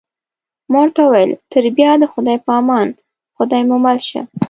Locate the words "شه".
4.09-4.21